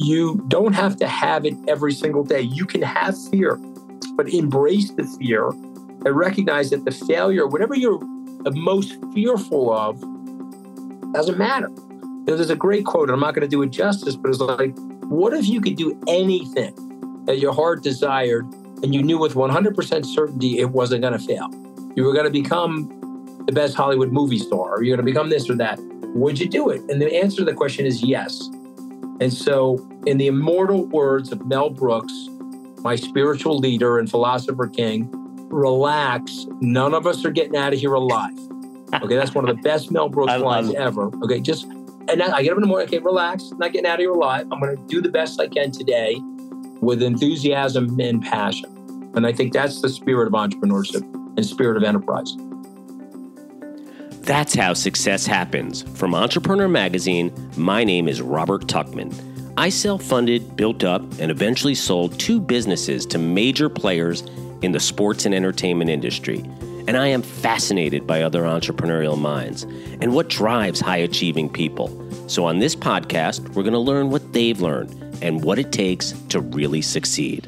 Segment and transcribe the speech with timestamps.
[0.00, 2.40] you don't have to have it every single day.
[2.40, 3.56] You can have fear,
[4.16, 8.00] but embrace the fear and recognize that the failure, whatever you're
[8.52, 10.00] most fearful of,
[11.12, 11.68] doesn't matter.
[11.68, 14.30] You know, there's a great quote, and I'm not going to do it justice, but
[14.30, 16.74] it's like, what if you could do anything
[17.26, 18.52] that your heart desired
[18.82, 21.48] and you knew with 100% certainty it wasn't going to fail?
[21.94, 25.30] You were going to become the best Hollywood movie star, or you're going to become
[25.30, 25.78] this or that.
[26.14, 26.80] Would you do it?
[26.90, 28.50] And the answer to the question is yes.
[29.20, 32.12] And so, in the immortal words of Mel Brooks,
[32.78, 35.08] my spiritual leader and philosopher king,
[35.48, 36.46] relax.
[36.60, 38.36] None of us are getting out of here alive.
[39.02, 41.10] Okay, that's one of the best Mel Brooks lines ever.
[41.22, 42.88] Okay, just and I get up in the morning.
[42.88, 43.50] Okay, relax.
[43.56, 44.46] not getting out of here alive.
[44.52, 46.20] I'm going to do the best I can today,
[46.80, 48.70] with enthusiasm and passion.
[49.14, 51.02] And I think that's the spirit of entrepreneurship
[51.36, 52.36] and spirit of enterprise.
[54.24, 55.82] That's how success happens.
[55.98, 59.12] From Entrepreneur Magazine, my name is Robert Tuckman.
[59.58, 64.22] I self funded, built up, and eventually sold two businesses to major players
[64.62, 66.38] in the sports and entertainment industry.
[66.88, 69.64] And I am fascinated by other entrepreneurial minds
[70.00, 71.90] and what drives high achieving people.
[72.26, 76.12] So, on this podcast, we're going to learn what they've learned and what it takes
[76.30, 77.46] to really succeed.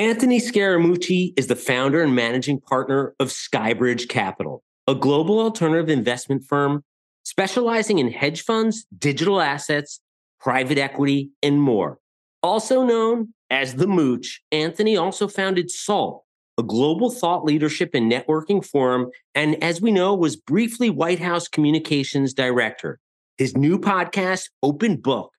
[0.00, 6.42] Anthony Scaramucci is the founder and managing partner of Skybridge Capital, a global alternative investment
[6.48, 6.82] firm
[7.22, 10.00] specializing in hedge funds, digital assets,
[10.40, 11.98] private equity, and more.
[12.42, 16.24] Also known as the Mooch, Anthony also founded SALT,
[16.56, 21.46] a global thought leadership and networking forum, and as we know, was briefly White House
[21.46, 22.98] communications director.
[23.36, 25.32] His new podcast, Open Book,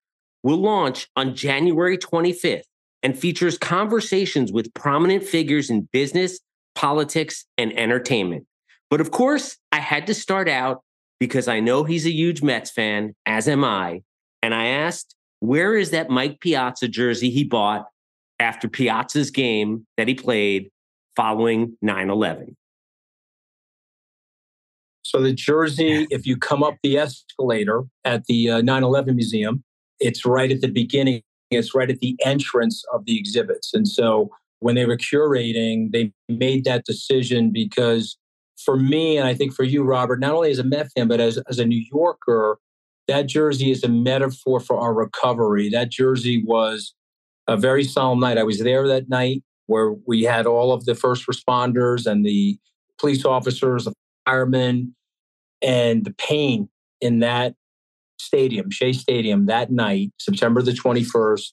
[0.43, 2.61] will launch on January 25th
[3.03, 6.39] and features conversations with prominent figures in business,
[6.75, 8.45] politics, and entertainment.
[8.89, 10.83] But of course, I had to start out
[11.19, 14.01] because I know he's a huge Mets fan, as am I.
[14.41, 17.85] And I asked, where is that Mike Piazza jersey he bought
[18.39, 20.69] after Piazza's game that he played
[21.15, 22.55] following 9 11?
[25.03, 29.63] So the jersey, if you come up the escalator at the uh, 9 11 museum,
[29.99, 33.73] it's right at the beginning it's right at the entrance of the exhibits.
[33.73, 34.29] And so
[34.59, 38.17] when they were curating, they made that decision because
[38.63, 41.19] for me, and I think for you, Robert, not only as a Met fan, but
[41.19, 42.57] as, as a New Yorker,
[43.07, 45.69] that jersey is a metaphor for our recovery.
[45.69, 46.93] That jersey was
[47.47, 48.37] a very solemn night.
[48.37, 52.57] I was there that night where we had all of the first responders and the
[52.99, 53.93] police officers, the
[54.25, 54.95] firemen,
[55.61, 56.69] and the pain
[56.99, 57.55] in that
[58.21, 61.49] Stadium, Shea Stadium, that night, September the 21st,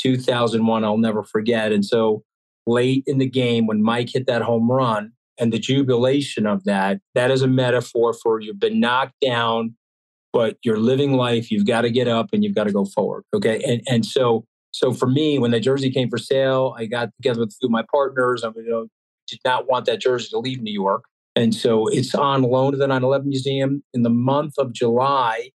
[0.00, 0.84] 2001.
[0.84, 1.72] I'll never forget.
[1.72, 2.22] And so
[2.66, 7.00] late in the game, when Mike hit that home run and the jubilation of that,
[7.14, 9.74] that is a metaphor for you've been knocked down,
[10.32, 11.50] but you're living life.
[11.50, 13.24] You've got to get up and you've got to go forward.
[13.34, 13.62] Okay.
[13.64, 17.40] And, and so, so for me, when the jersey came for sale, I got together
[17.40, 18.44] with a few of my partners.
[18.44, 18.86] I you know,
[19.28, 21.04] did not want that jersey to leave New York.
[21.34, 25.50] And so it's on loan to the 9 11 Museum in the month of July.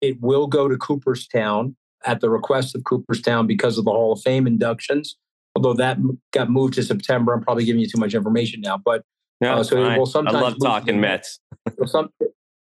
[0.00, 4.20] It will go to Cooperstown at the request of Cooperstown because of the Hall of
[4.22, 5.16] Fame inductions.
[5.54, 5.98] Although that
[6.32, 8.78] got moved to September, I'm probably giving you too much information now.
[8.78, 9.02] But
[9.40, 11.40] no, uh, so it will sometimes I love talking Mets.
[11.86, 12.10] some,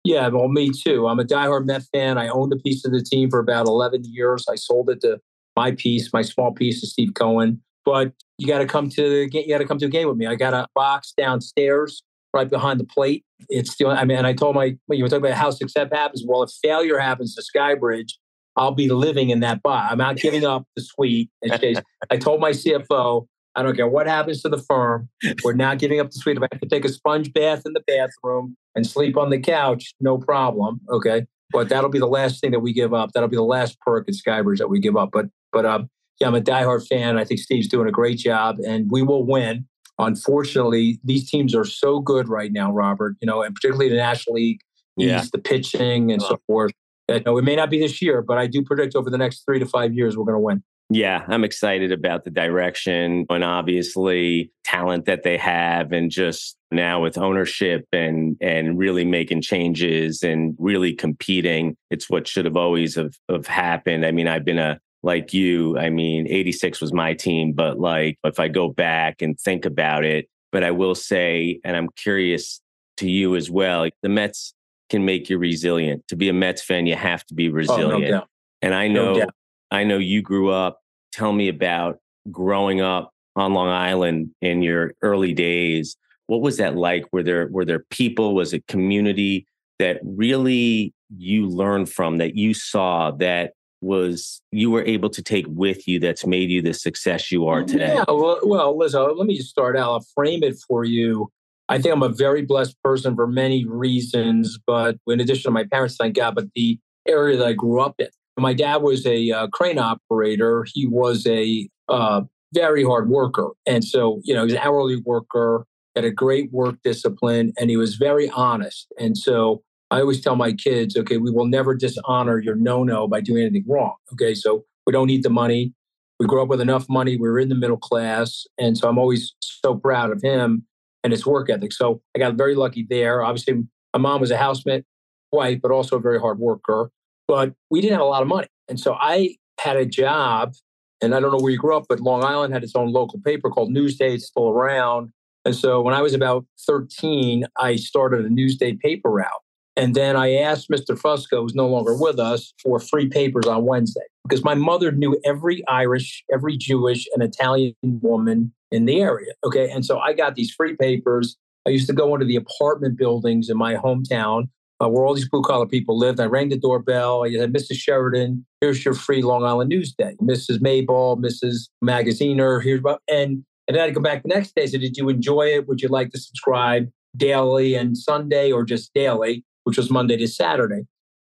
[0.02, 1.06] yeah, well, me too.
[1.06, 2.18] I'm a diehard Met fan.
[2.18, 4.44] I owned a piece of the team for about 11 years.
[4.50, 5.20] I sold it to
[5.56, 7.62] my piece, my small piece to Steve Cohen.
[7.84, 9.44] But you got to come to the game.
[9.46, 10.26] You got to come to a game with me.
[10.26, 12.02] I got a box downstairs
[12.34, 13.24] right behind the plate.
[13.48, 15.88] It's still, I mean, and I told my, when you were talking about how success
[15.92, 18.12] happens, well, if failure happens to Skybridge,
[18.56, 19.90] I'll be living in that box.
[19.90, 21.30] I'm not giving up the suite.
[21.42, 21.78] In case
[22.10, 25.08] I told my CFO, I don't care what happens to the firm.
[25.44, 26.36] We're not giving up the suite.
[26.36, 29.38] If I have to take a sponge bath in the bathroom and sleep on the
[29.38, 30.80] couch, no problem.
[30.90, 31.26] Okay.
[31.52, 33.10] But that'll be the last thing that we give up.
[33.12, 35.10] That'll be the last perk at Skybridge that we give up.
[35.12, 35.88] But, but, um,
[36.20, 37.18] yeah, I'm a diehard fan.
[37.18, 39.66] I think Steve's doing a great job and we will win
[39.98, 44.34] unfortunately, these teams are so good right now, Robert, you know, and particularly the National
[44.34, 44.60] League,
[44.96, 45.24] yeah.
[45.32, 46.34] the pitching and uh-huh.
[46.34, 46.72] so forth.
[47.08, 49.18] That, you know, it may not be this year, but I do predict over the
[49.18, 50.62] next three to five years, we're going to win.
[50.90, 57.00] Yeah, I'm excited about the direction and obviously talent that they have and just now
[57.00, 61.76] with ownership and and really making changes and really competing.
[61.90, 64.04] It's what should have always have, have happened.
[64.04, 68.18] I mean, I've been a like you, I mean, 86 was my team, but like
[68.24, 72.60] if I go back and think about it, but I will say, and I'm curious
[72.98, 74.54] to you as well, like the Mets
[74.90, 76.06] can make you resilient.
[76.08, 78.14] To be a Mets fan, you have to be resilient.
[78.14, 78.24] Oh, no
[78.62, 79.26] and I know, no
[79.70, 80.80] I know you grew up.
[81.12, 81.98] Tell me about
[82.30, 85.96] growing up on Long Island in your early days.
[86.26, 87.04] What was that like?
[87.12, 88.34] Were there were there people?
[88.34, 89.46] Was it community?
[89.78, 93.52] that really you learned from that you saw that
[93.84, 97.62] was you were able to take with you that's made you the success you are
[97.62, 97.94] today?
[97.94, 99.92] Yeah, well, well Liz, let me just start out.
[99.92, 101.30] I'll frame it for you.
[101.68, 105.64] I think I'm a very blessed person for many reasons, but in addition to my
[105.64, 106.78] parents, thank God, but the
[107.08, 108.08] area that I grew up in.
[108.36, 110.66] My dad was a uh, crane operator.
[110.74, 112.22] He was a uh,
[112.52, 113.50] very hard worker.
[113.66, 117.70] And so, you know, he was an hourly worker, had a great work discipline, and
[117.70, 118.88] he was very honest.
[118.98, 123.06] And so I always tell my kids, okay, we will never dishonor your no no
[123.06, 123.94] by doing anything wrong.
[124.12, 125.72] Okay, so we don't need the money.
[126.18, 127.16] We grew up with enough money.
[127.16, 128.46] We were in the middle class.
[128.58, 130.64] And so I'm always so proud of him
[131.02, 131.72] and his work ethic.
[131.72, 133.22] So I got very lucky there.
[133.22, 134.84] Obviously, my mom was a housemate
[135.32, 136.90] wife, but also a very hard worker.
[137.26, 138.48] But we didn't have a lot of money.
[138.68, 140.54] And so I had a job,
[141.02, 143.20] and I don't know where you grew up, but Long Island had its own local
[143.20, 144.14] paper called Newsday.
[144.14, 145.10] It's still around.
[145.44, 149.28] And so when I was about 13, I started a Newsday paper route.
[149.76, 150.98] And then I asked Mr.
[150.98, 155.20] Fusco, who's no longer with us, for free papers on Wednesday because my mother knew
[155.24, 159.32] every Irish, every Jewish, and Italian woman in the area.
[159.44, 159.70] Okay.
[159.70, 161.36] And so I got these free papers.
[161.66, 164.48] I used to go into the apartment buildings in my hometown
[164.82, 166.20] uh, where all these blue collar people lived.
[166.20, 167.24] I rang the doorbell.
[167.24, 167.76] I said, Mrs.
[167.76, 170.16] Sheridan, here's your free Long Island Newsday.
[170.18, 170.58] Mrs.
[170.58, 171.68] Mayball, Mrs.
[171.82, 172.80] Magaziner, here's.
[173.08, 175.68] And, and then I'd come back the next day and say, Did you enjoy it?
[175.68, 180.28] Would you like to subscribe daily and Sunday or just daily, which was Monday to
[180.28, 180.86] Saturday?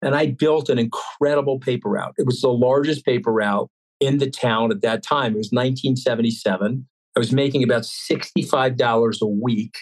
[0.01, 2.15] And I built an incredible paper route.
[2.19, 3.69] It was the largest paper route
[4.01, 5.35] in the town at that time.
[5.35, 6.87] It was 1977.
[7.17, 9.77] I was making about $65 a week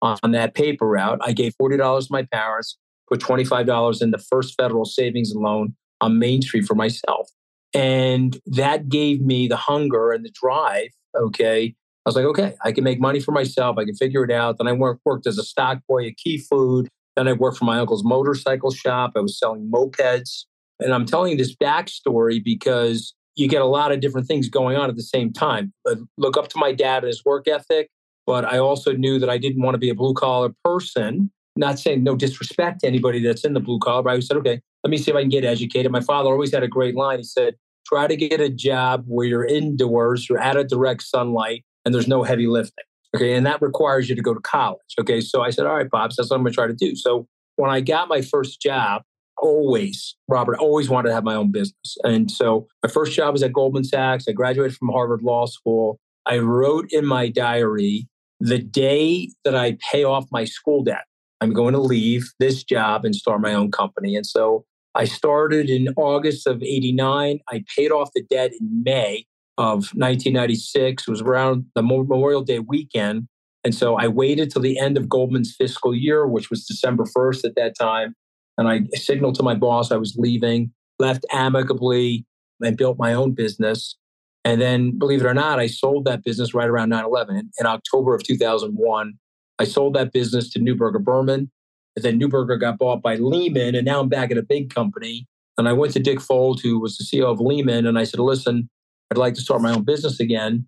[0.00, 1.18] on that paper route.
[1.22, 2.78] I gave $40 to my parents
[3.08, 7.30] put $25 in the first federal savings loan on Main Street for myself.
[7.74, 10.90] And that gave me the hunger and the drive.
[11.16, 11.74] Okay.
[12.06, 13.76] I was like, okay, I can make money for myself.
[13.78, 14.58] I can figure it out.
[14.58, 16.88] Then I worked, worked as a stock boy at Key Food.
[17.18, 19.12] Then I worked for my uncle's motorcycle shop.
[19.16, 20.44] I was selling mopeds.
[20.78, 24.76] And I'm telling you this backstory because you get a lot of different things going
[24.76, 25.72] on at the same time.
[25.84, 27.90] But look up to my dad and his work ethic.
[28.24, 31.76] But I also knew that I didn't want to be a blue collar person not
[31.80, 34.90] saying no disrespect to anybody that's in the blue collar, but I said, okay, let
[34.92, 35.90] me see if I can get educated.
[35.90, 37.18] My father always had a great line.
[37.18, 41.64] He said, try to get a job where you're indoors, you're out of direct sunlight,
[41.84, 42.84] and there's no heavy lifting.
[43.16, 43.34] Okay.
[43.34, 44.94] And that requires you to go to college.
[45.00, 45.20] Okay.
[45.20, 46.94] So I said, all right, Pops, that's what I'm going to try to do.
[46.94, 47.26] So
[47.56, 49.02] when I got my first job,
[49.38, 51.96] always, Robert, always wanted to have my own business.
[52.04, 54.26] And so my first job was at Goldman Sachs.
[54.28, 55.98] I graduated from Harvard Law School.
[56.26, 58.08] I wrote in my diary
[58.40, 61.04] the day that I pay off my school debt.
[61.40, 64.16] I'm going to leave this job and start my own company.
[64.16, 64.64] And so
[64.94, 67.38] I started in August of 89.
[67.48, 69.26] I paid off the debt in May
[69.58, 71.02] of 1996.
[71.06, 73.28] It was around the Memorial Day weekend.
[73.64, 77.44] And so I waited till the end of Goldman's fiscal year, which was December 1st
[77.44, 78.14] at that time.
[78.56, 82.24] And I signaled to my boss I was leaving, left amicably,
[82.60, 83.96] and built my own business.
[84.44, 87.66] And then, believe it or not, I sold that business right around 9 11 in
[87.66, 89.14] October of 2001.
[89.58, 91.50] I sold that business to Neuberger Berman.
[91.96, 95.26] And then Neuberger got bought by Lehman, and now I'm back at a big company.
[95.56, 98.20] And I went to Dick Fuld, who was the CEO of Lehman, and I said,
[98.20, 98.70] listen,
[99.10, 100.66] I'd like to start my own business again.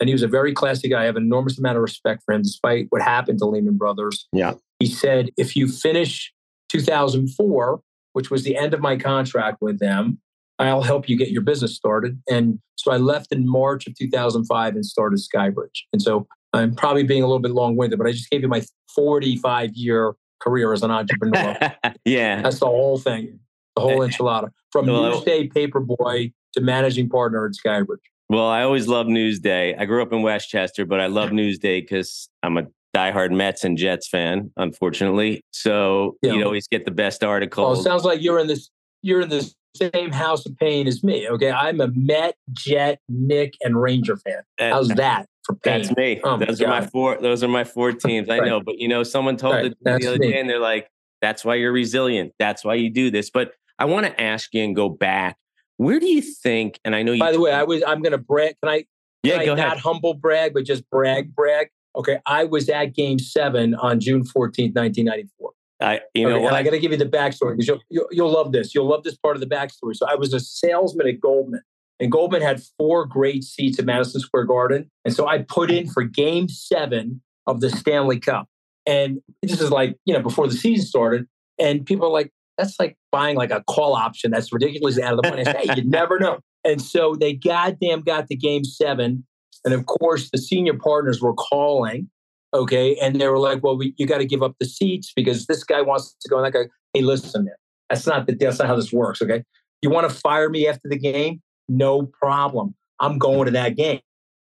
[0.00, 1.02] And he was a very classy guy.
[1.02, 4.26] I have an enormous amount of respect for him, despite what happened to Lehman Brothers.
[4.32, 4.54] Yeah.
[4.80, 6.32] He said, if you finish
[6.70, 7.80] 2004,
[8.12, 10.18] which was the end of my contract with them,
[10.58, 12.20] I'll help you get your business started.
[12.28, 15.82] And so I left in March of 2005 and started Skybridge.
[15.92, 18.48] And so I'm probably being a little bit long winded, but I just gave you
[18.48, 18.62] my
[18.94, 21.56] 45 year career as an entrepreneur.
[22.04, 22.42] yeah.
[22.42, 23.38] That's the whole thing,
[23.76, 24.08] the whole eh, eh.
[24.08, 27.98] enchilada from well, Newsday paperboy to managing partner at Skybridge.
[28.28, 29.78] Well, I always love Newsday.
[29.78, 32.66] I grew up in Westchester, but I love Newsday because I'm a
[32.96, 35.44] diehard Mets and Jets fan, unfortunately.
[35.50, 36.32] So yeah.
[36.32, 37.66] you always get the best oh, articles.
[37.66, 38.70] Well, it sounds like you're in this
[39.02, 41.28] you're in this same house of pain as me.
[41.28, 41.50] Okay.
[41.50, 44.42] I'm a Met, Jet, Knick, and Ranger fan.
[44.58, 45.26] How's that?
[45.44, 45.82] for pain.
[45.82, 46.20] That's me.
[46.22, 47.18] Oh those are my four.
[47.20, 48.28] Those are my four teams.
[48.28, 48.48] I right.
[48.48, 49.74] know, but you know, someone told right.
[49.82, 50.32] the other me.
[50.32, 50.88] day, and they're like,
[51.20, 52.32] "That's why you're resilient.
[52.38, 55.36] That's why you do this." But I want to ask you and go back.
[55.76, 56.80] Where do you think?
[56.84, 57.20] And I know you.
[57.20, 57.82] By the way, I was.
[57.86, 58.56] I'm going to brag.
[58.62, 58.84] Can I?
[59.22, 59.68] Yeah, can go I ahead.
[59.68, 61.68] Not humble brag, but just brag, brag.
[61.96, 65.50] Okay, I was at Game Seven on June 14th, 1994.
[65.80, 68.32] I, you know, okay, I got to give you the backstory because you'll, you'll, you'll
[68.32, 68.74] love this.
[68.74, 69.96] You'll love this part of the backstory.
[69.96, 71.62] So I was a salesman at Goldman.
[72.00, 74.90] And Goldman had four great seats at Madison Square Garden.
[75.04, 78.48] And so I put in for game seven of the Stanley Cup.
[78.86, 81.26] And this is like, you know, before the season started.
[81.60, 84.30] And people are like, that's like buying like a call option.
[84.30, 85.44] That's ridiculously out of the money.
[85.44, 86.38] Hey, you never know.
[86.64, 89.26] And so they goddamn got to game seven.
[89.64, 92.08] And of course, the senior partners were calling
[92.54, 92.96] Okay.
[92.96, 95.64] And they were like, well, we, you got to give up the seats because this
[95.64, 96.36] guy wants to go.
[96.36, 97.54] And that guy, hey, listen, man,
[97.88, 99.22] that's not the, that's not how this works.
[99.22, 99.42] Okay.
[99.80, 101.40] You want to fire me after the game?
[101.68, 102.74] No problem.
[103.00, 104.00] I'm going to that game.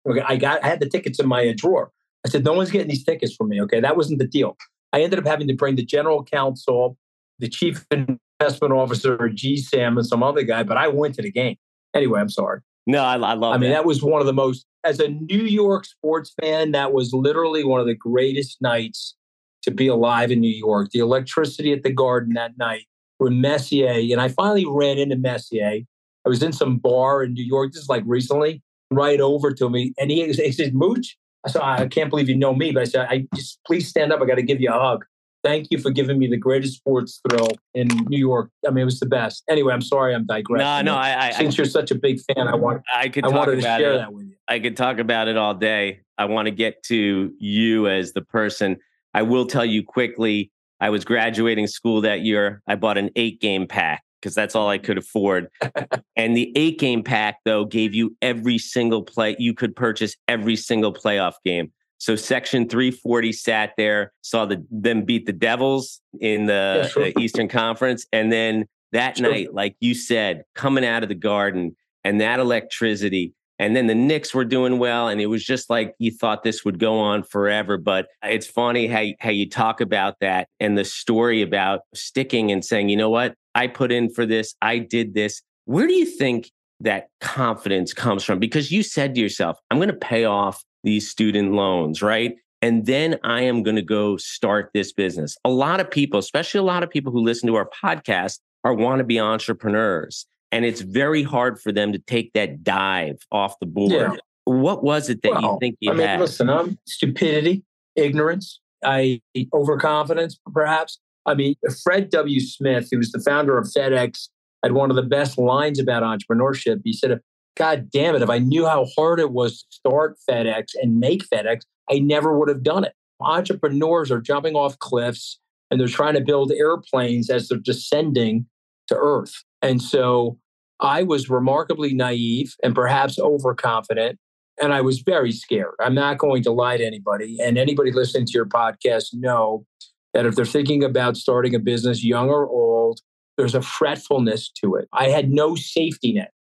[0.09, 0.23] Okay.
[0.27, 1.91] I got, I had the tickets in my uh, drawer.
[2.25, 3.61] I said, no one's getting these tickets from me.
[3.61, 3.79] Okay.
[3.79, 4.57] That wasn't the deal.
[4.91, 6.97] I ended up having to bring the general counsel,
[7.39, 11.55] the chief investment officer, GSAM, and some other guy, but I went to the game.
[11.93, 12.61] Anyway, I'm sorry.
[12.87, 13.53] No, I, I love.
[13.53, 13.77] I mean, that.
[13.77, 14.65] that was one of the most.
[14.83, 19.15] As a New York sports fan, that was literally one of the greatest nights
[19.63, 20.89] to be alive in New York.
[20.91, 22.85] The electricity at the Garden that night
[23.19, 25.81] with Messier, and I finally ran into Messier.
[26.25, 27.73] I was in some bar in New York.
[27.73, 31.61] This is like recently, right over to me, and he, he said, "Mooch." I said,
[31.61, 34.21] "I can't believe you know me," but I said, "I just please stand up.
[34.21, 35.05] I got to give you a hug."
[35.43, 38.51] Thank you for giving me the greatest sports thrill in New York.
[38.67, 39.43] I mean, it was the best.
[39.49, 40.85] Anyway, I'm sorry I'm digressing.
[40.85, 43.29] No, no, I, I since you're such a big fan, I want I could I
[43.29, 43.97] wanted to share it.
[43.97, 44.35] that with you.
[44.47, 46.01] I could talk about it all day.
[46.17, 48.77] I want to get to you as the person.
[49.13, 50.51] I will tell you quickly.
[50.81, 52.61] I was graduating school that year.
[52.67, 55.47] I bought an eight game pack because that's all I could afford.
[56.15, 59.35] and the eight game pack, though, gave you every single play.
[59.39, 61.71] You could purchase every single playoff game.
[61.99, 67.03] So Section 340 sat there, saw the, them beat the Devils in the, Yeah, sure.
[67.11, 68.07] the Eastern Conference.
[68.11, 69.29] And then that Sure.
[69.29, 73.33] night, like you said, coming out of the garden and that electricity.
[73.61, 75.09] And then the Knicks were doing well.
[75.09, 77.77] And it was just like you thought this would go on forever.
[77.77, 82.63] But it's funny how, how you talk about that and the story about sticking and
[82.63, 83.35] saying, you know what?
[83.55, 84.55] I put in for this.
[84.61, 85.41] I did this.
[85.65, 88.39] Where do you think that confidence comes from?
[88.39, 92.35] Because you said to yourself, I'm going to pay off these student loans, right?
[92.61, 95.37] And then I am going to go start this business.
[95.45, 98.73] A lot of people, especially a lot of people who listen to our podcast, are
[98.73, 100.25] want to be entrepreneurs.
[100.51, 103.91] And it's very hard for them to take that dive off the board.
[103.91, 104.15] Yeah.
[104.45, 106.19] What was it that you think you I mean, had?
[106.19, 107.63] listen, I'm stupidity,
[107.95, 109.21] ignorance, I
[109.53, 110.99] overconfidence, perhaps.
[111.25, 112.39] I mean, Fred W.
[112.39, 114.29] Smith, who was the founder of FedEx,
[114.63, 116.81] had one of the best lines about entrepreneurship.
[116.83, 117.19] He said,
[117.59, 121.27] God damn it, if I knew how hard it was to start FedEx and make
[121.27, 122.93] FedEx, I never would have done it.
[123.19, 125.39] Entrepreneurs are jumping off cliffs
[125.69, 128.45] and they're trying to build airplanes as they're descending
[128.87, 129.43] to Earth.
[129.61, 130.39] And so
[130.79, 134.17] I was remarkably naive and perhaps overconfident
[134.61, 135.75] and I was very scared.
[135.81, 137.37] I'm not going to lie to anybody.
[137.41, 139.65] And anybody listening to your podcast know
[140.13, 143.01] that if they're thinking about starting a business, young or old,
[143.37, 144.87] there's a fretfulness to it.
[144.93, 146.31] I had no safety net.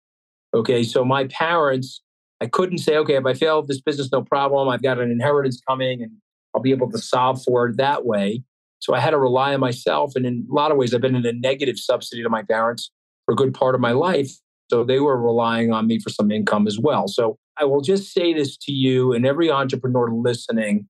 [0.55, 0.83] Okay.
[0.83, 2.03] So my parents,
[2.41, 4.69] I couldn't say, okay, if I fail this business, no problem.
[4.69, 6.13] I've got an inheritance coming and
[6.55, 8.43] I'll be able to solve for it that way.
[8.81, 10.13] So I had to rely on myself.
[10.15, 12.91] And in a lot of ways, I've been in a negative subsidy to my parents
[13.27, 14.31] for a good part of my life.
[14.71, 17.09] So they were relying on me for some income as well.
[17.09, 20.89] So I will just say this to you and every entrepreneur listening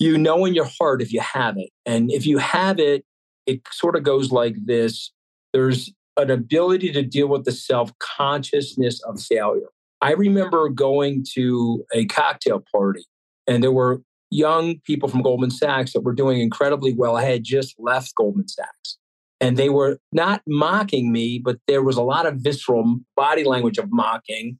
[0.00, 1.70] you know in your heart if you have it.
[1.86, 3.04] And if you have it,
[3.46, 5.10] it sort of goes like this
[5.52, 9.68] there's an ability to deal with the self consciousness of failure.
[10.00, 13.06] I remember going to a cocktail party,
[13.46, 17.16] and there were young people from Goldman Sachs that were doing incredibly well.
[17.16, 18.98] I had just left Goldman Sachs.
[19.40, 23.78] And they were not mocking me, but there was a lot of visceral body language
[23.78, 24.58] of mocking.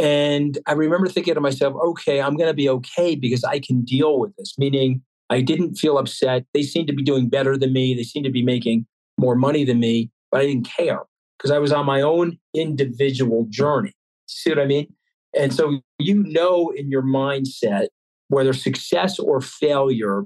[0.00, 3.82] And I remember thinking to myself, okay, I'm going to be okay because I can
[3.82, 6.44] deal with this, meaning I didn't feel upset.
[6.54, 7.94] They seemed to be doing better than me.
[7.94, 8.86] They seemed to be making
[9.18, 11.02] more money than me, but I didn't care
[11.38, 13.92] because I was on my own individual journey.
[14.26, 14.92] See what I mean?
[15.38, 17.88] And so you know in your mindset,
[18.28, 20.24] whether success or failure,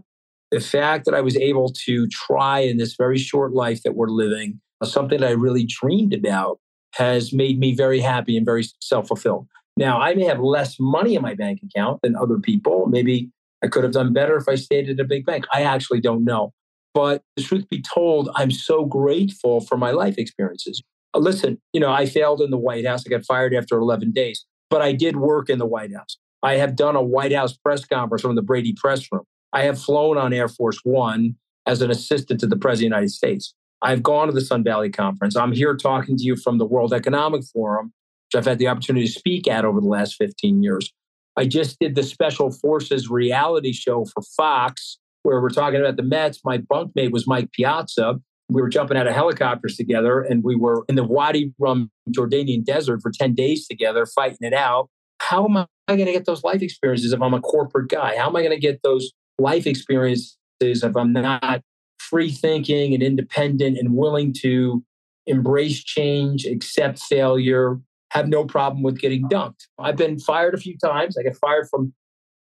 [0.51, 4.09] the fact that I was able to try in this very short life that we're
[4.09, 6.61] living, uh, something that I really dreamed about,
[6.95, 9.49] has made me very happy and very self fulfilled.
[9.77, 12.87] Now, I may have less money in my bank account than other people.
[12.87, 13.31] Maybe
[13.63, 15.45] I could have done better if I stayed at a big bank.
[15.53, 16.53] I actually don't know.
[16.97, 20.83] But the truth be told, I'm so grateful for my life experiences.
[21.13, 23.05] Uh, Listen, you know, I failed in the White House.
[23.07, 26.17] I got fired after 11 days, but I did work in the White House.
[26.43, 29.25] I have done a White House press conference from the Brady press room.
[29.53, 31.37] I have flown on Air Force One
[31.67, 33.53] as an assistant to the President of the United States.
[33.83, 35.37] I've gone to the Sun Valley Conference.
[35.37, 37.93] I'm here talking to you from the World Economic Forum,
[38.29, 40.95] which I've had the opportunity to speak at over the last 15 years.
[41.37, 46.05] I just did the Special Forces reality show for Fox, where we're talking about the
[46.05, 46.41] Mets.
[46.45, 48.21] My bunkmate was Mike Piazza.
[48.49, 52.65] We were jumping out of helicopters together, and we were in the Wadi Rum Jordanian
[52.65, 54.89] desert for 10 days together, fighting it out.
[55.21, 58.17] How am I going to get those life experiences if I'm a corporate guy?
[58.17, 61.63] How am I going to get those life experiences if I'm not
[61.99, 64.85] free thinking and independent and willing to
[65.27, 67.81] embrace change, accept failure,
[68.11, 69.67] have no problem with getting dunked.
[69.81, 71.19] I've been fired a few times.
[71.19, 71.93] I got fired from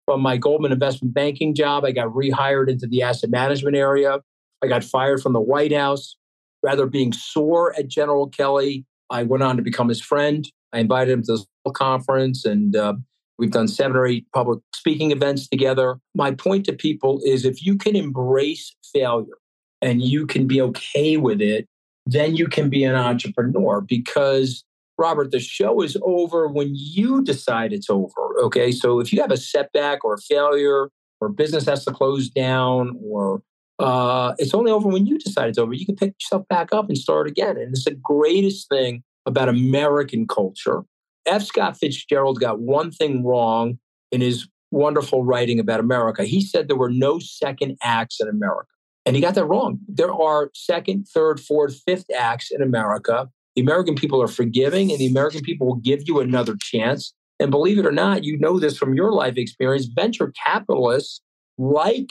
[0.07, 1.85] from my Goldman investment banking job.
[1.85, 4.21] I got rehired into the asset management area.
[4.63, 6.17] I got fired from the White House.
[6.63, 10.49] Rather being sore at General Kelly, I went on to become his friend.
[10.73, 12.95] I invited him to the conference, and uh,
[13.39, 15.99] we've done seven or eight public speaking events together.
[16.15, 19.39] My point to people is if you can embrace failure
[19.83, 21.67] and you can be okay with it,
[22.07, 24.65] then you can be an entrepreneur because
[24.99, 28.41] Robert, the show is over when you decide it's over.
[28.43, 28.71] Okay.
[28.71, 32.99] So if you have a setback or a failure or business has to close down
[33.05, 33.43] or
[33.79, 35.73] uh, it's only over when you decide it's over.
[35.73, 37.57] You can pick yourself back up and start again.
[37.57, 40.83] And it's the greatest thing about American culture.
[41.27, 41.43] F.
[41.43, 43.79] Scott Fitzgerald got one thing wrong
[44.13, 46.25] in his wonderful writing about America.
[46.25, 48.69] He said there were no second acts in America.
[49.07, 49.81] And he got that wrong.
[49.89, 53.29] There are second, third, fourth, fifth acts in America.
[53.57, 57.15] The American people are forgiving and the American people will give you another chance.
[57.41, 59.87] And believe it or not, you know this from your life experience.
[59.87, 61.21] Venture capitalists
[61.59, 62.11] like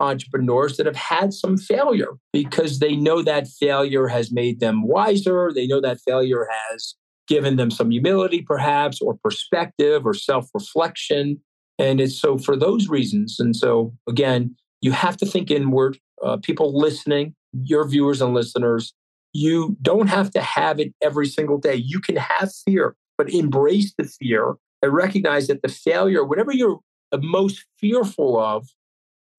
[0.00, 5.50] entrepreneurs that have had some failure because they know that failure has made them wiser.
[5.54, 6.94] They know that failure has
[7.26, 11.40] given them some humility, perhaps, or perspective or self reflection.
[11.78, 13.38] And it's so for those reasons.
[13.38, 15.98] And so, again, you have to think inward.
[16.24, 18.94] Uh, people listening, your viewers and listeners,
[19.36, 21.74] you don't have to have it every single day.
[21.74, 26.78] You can have fear, but embrace the fear and recognize that the failure, whatever you're
[27.20, 28.66] most fearful of,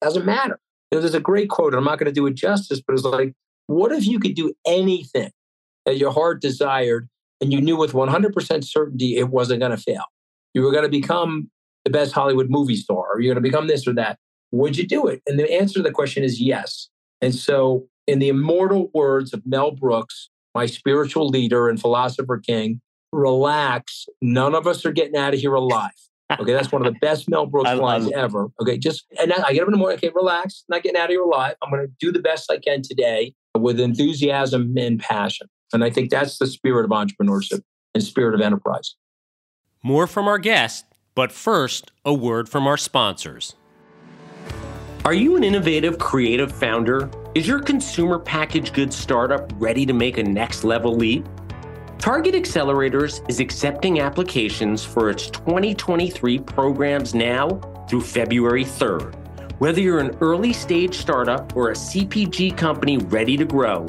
[0.00, 0.60] doesn't matter.
[0.90, 2.94] You know, there's a great quote, and I'm not going to do it justice, but
[2.94, 3.34] it's like,
[3.66, 5.30] what if you could do anything
[5.84, 7.08] that your heart desired
[7.40, 10.04] and you knew with 100% certainty it wasn't going to fail?
[10.54, 11.50] You were going to become
[11.84, 14.18] the best Hollywood movie star, or you're going to become this or that.
[14.52, 15.22] Would you do it?
[15.26, 16.88] And the answer to the question is yes.
[17.20, 22.80] And so, in the immortal words of Mel Brooks, my spiritual leader and philosopher king,
[23.12, 24.06] relax.
[24.22, 25.90] None of us are getting out of here alive.
[26.40, 28.48] Okay, that's one of the best Mel Brooks lines ever.
[28.60, 29.98] Okay, just and I get up in the morning.
[29.98, 30.64] Okay, relax.
[30.68, 31.54] Not getting out of here alive.
[31.62, 35.48] I'm going to do the best I can today with enthusiasm and passion.
[35.72, 37.60] And I think that's the spirit of entrepreneurship
[37.94, 38.94] and spirit of enterprise.
[39.82, 43.54] More from our guest, but first, a word from our sponsors.
[45.08, 47.10] Are you an innovative, creative founder?
[47.34, 51.26] Is your consumer packaged goods startup ready to make a next level leap?
[51.98, 57.48] Target Accelerators is accepting applications for its 2023 programs now
[57.88, 59.14] through February 3rd.
[59.60, 63.86] Whether you're an early stage startup or a CPG company ready to grow,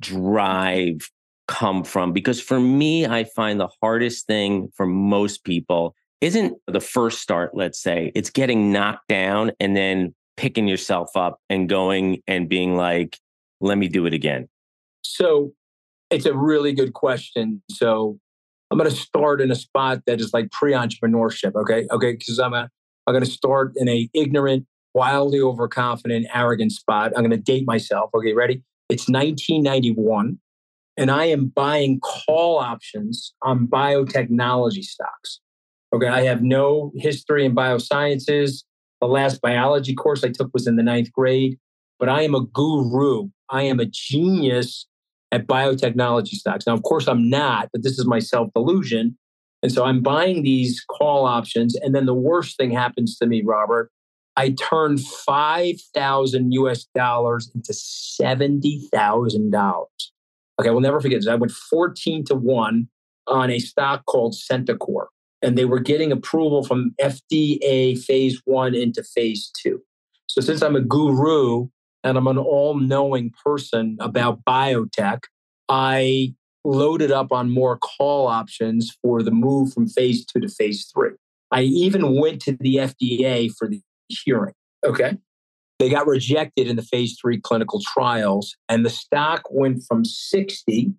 [0.00, 1.10] drive
[1.48, 2.12] come from?
[2.12, 7.54] Because for me, I find the hardest thing for most people isn't the first start,
[7.54, 12.76] let's say, it's getting knocked down and then picking yourself up and going and being
[12.76, 13.18] like,
[13.60, 14.48] let me do it again.
[15.02, 15.52] So
[16.10, 17.62] it's a really good question.
[17.70, 18.18] So
[18.70, 21.54] I'm going to start in a spot that is like pre-entrepreneurship.
[21.54, 21.86] Okay.
[21.90, 22.12] Okay.
[22.12, 22.68] Because I'm, a,
[23.06, 27.12] I'm going to start in a ignorant, wildly overconfident, arrogant spot.
[27.16, 28.10] I'm going to date myself.
[28.14, 28.32] Okay.
[28.32, 28.62] Ready?
[28.88, 30.38] It's 1991
[30.96, 35.40] and I am buying call options on biotechnology stocks.
[35.92, 38.64] Okay, I have no history in biosciences.
[39.00, 41.58] The last biology course I took was in the ninth grade,
[41.98, 43.28] but I am a guru.
[43.50, 44.86] I am a genius
[45.32, 46.66] at biotechnology stocks.
[46.66, 49.16] Now, of course, I'm not, but this is my self delusion.
[49.62, 51.74] And so I'm buying these call options.
[51.76, 53.90] And then the worst thing happens to me, Robert.
[54.36, 59.84] I turn 5,000 US dollars into $70,000.
[60.58, 61.28] Okay, we'll never forget this.
[61.28, 62.88] I went 14 to 1
[63.26, 65.06] on a stock called Centocor,
[65.42, 69.82] and they were getting approval from FDA phase one into phase two.
[70.26, 71.68] So, since I'm a guru
[72.06, 75.20] and I'm an all knowing person about biotech,
[75.68, 80.90] I loaded up on more call options for the move from phase two to phase
[80.92, 81.12] three.
[81.50, 84.54] I even went to the FDA for the hearing.
[84.84, 85.16] Okay.
[85.78, 90.92] They got rejected in the phase three clinical trials, and the stock went from 60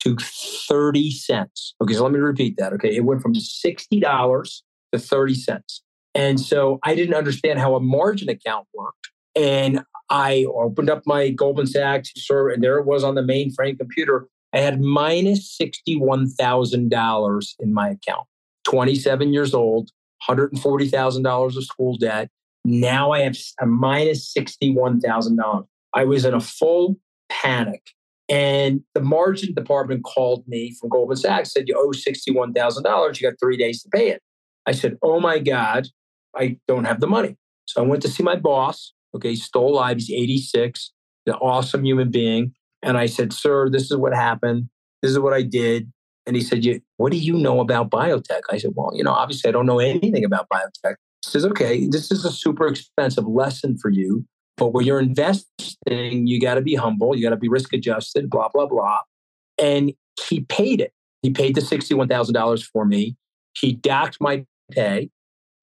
[0.00, 1.74] to 30 cents.
[1.80, 2.72] Okay, so let me repeat that.
[2.72, 5.82] Okay, it went from $60 to 30 cents.
[6.14, 9.10] And so I didn't understand how a margin account worked.
[9.36, 13.78] And I opened up my Goldman Sachs server, and there it was on the mainframe
[13.78, 14.28] computer.
[14.52, 18.26] I had minus $61,000 in my account.
[18.64, 19.90] 27 years old,
[20.28, 22.30] $140,000 of school debt.
[22.64, 25.66] Now I have a minus $61,000.
[25.92, 26.96] I was in a full
[27.28, 27.82] panic.
[28.28, 33.20] And the margin department called me from Goldman Sachs, said, You owe $61,000.
[33.20, 34.22] You got three days to pay it.
[34.66, 35.88] I said, Oh my God,
[36.34, 37.36] I don't have the money.
[37.66, 38.93] So I went to see my boss.
[39.14, 39.98] Okay, still alive.
[39.98, 40.92] He's 86,
[41.26, 42.52] an awesome human being.
[42.82, 44.68] And I said, Sir, this is what happened.
[45.02, 45.90] This is what I did.
[46.26, 46.64] And he said,
[46.96, 48.42] What do you know about biotech?
[48.50, 50.94] I said, Well, you know, obviously I don't know anything about biotech.
[51.24, 54.24] He says, Okay, this is a super expensive lesson for you.
[54.56, 57.16] But when you're investing, you got to be humble.
[57.16, 58.98] You got to be risk adjusted, blah, blah, blah.
[59.58, 59.92] And
[60.28, 60.92] he paid it.
[61.22, 63.16] He paid the $61,000 for me.
[63.56, 65.10] He docked my pay.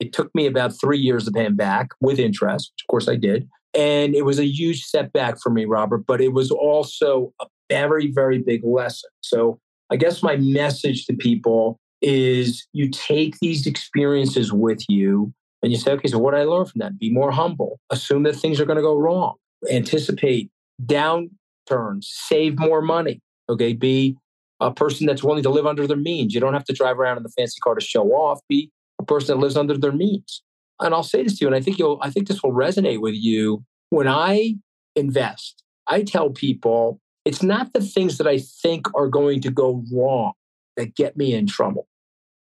[0.02, 3.08] It took me about three years to pay him back with interest, which of course
[3.08, 3.48] I did.
[3.76, 8.12] And it was a huge setback for me, Robert, but it was also a very,
[8.12, 9.12] very big lesson.
[9.22, 9.60] So
[9.92, 15.78] I guess my message to people is you take these experiences with you and you
[15.78, 16.98] say, okay, so what did I learn from that?
[16.98, 17.80] Be more humble.
[17.92, 19.36] Assume that things are going to go wrong.
[19.72, 20.50] Anticipate
[20.84, 22.06] downturns.
[22.06, 23.22] Save more money.
[23.48, 23.74] Okay.
[23.74, 24.18] Be
[24.60, 26.34] a person that's willing to live under their means.
[26.34, 28.40] You don't have to drive around in the fancy car to show off.
[28.50, 30.44] Be a person that lives under their means.
[30.80, 33.02] And I'll say this to you, and I think you'll, I think this will resonate
[33.02, 33.64] with you.
[33.90, 34.56] When I
[34.96, 39.84] invest, I tell people it's not the things that I think are going to go
[39.94, 40.34] wrong
[40.78, 41.88] that get me in trouble.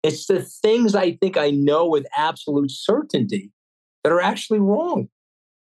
[0.03, 3.51] It's the things I think I know with absolute certainty
[4.03, 5.09] that are actually wrong,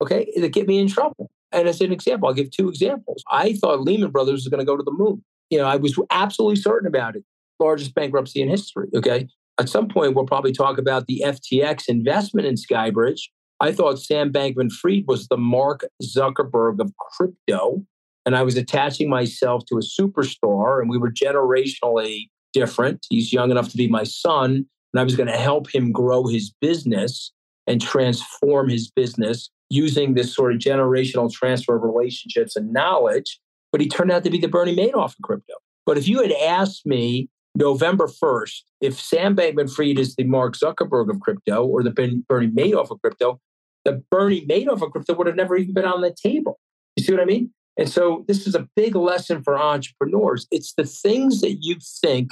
[0.02, 1.32] okay, that get me in trouble.
[1.52, 3.24] And as an example, I'll give two examples.
[3.30, 5.24] I thought Lehman Brothers was going to go to the moon.
[5.50, 7.24] You know, I was absolutely certain about it.
[7.60, 9.28] Largest bankruptcy in history, okay?
[9.62, 13.20] At some point, we'll probably talk about the FTX investment in Skybridge.
[13.60, 17.86] I thought Sam Bankman Fried was the Mark Zuckerberg of crypto.
[18.26, 23.06] And I was attaching myself to a superstar, and we were generationally different.
[23.12, 26.26] He's young enough to be my son, and I was going to help him grow
[26.26, 27.32] his business
[27.68, 33.40] and transform his business using this sort of generational transfer of relationships and knowledge.
[33.72, 35.54] But he turned out to be the Bernie Madoff of crypto.
[35.86, 40.56] But if you had asked me November 1st, if Sam Bankman Fried is the Mark
[40.56, 43.40] Zuckerberg of crypto or the Bernie Madoff of crypto,
[43.84, 46.60] the Bernie Madoff of crypto would have never even been on the table.
[46.96, 47.52] You see what I mean?
[47.78, 50.48] And so this is a big lesson for entrepreneurs.
[50.52, 52.32] It's the things that you think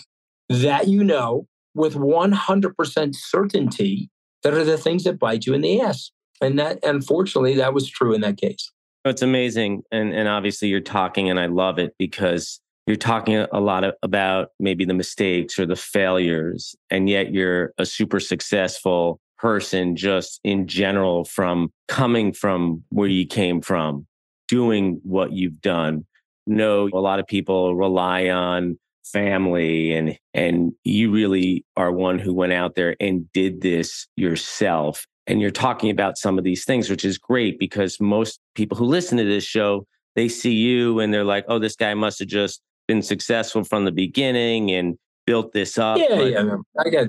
[0.49, 4.09] that you know with 100% certainty
[4.43, 6.11] that are the things that bite you in the ass.
[6.41, 8.71] And that, unfortunately, that was true in that case.
[9.05, 9.83] It's amazing.
[9.91, 13.93] And, and obviously, you're talking, and I love it because you're talking a lot of,
[14.01, 20.39] about maybe the mistakes or the failures, and yet you're a super successful person just
[20.43, 24.07] in general from coming from where you came from
[24.47, 26.03] doing what you've done.
[26.47, 32.33] No, a lot of people rely on family and and you really are one who
[32.33, 36.91] went out there and did this yourself and you're talking about some of these things
[36.91, 39.83] which is great because most people who listen to this show
[40.15, 43.85] they see you and they're like oh this guy must have just been successful from
[43.85, 47.07] the beginning and built this up yeah, but, yeah i got